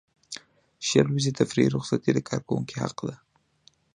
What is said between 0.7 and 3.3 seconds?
شل ورځې تفریحي رخصتۍ د کارکوونکي حق دی.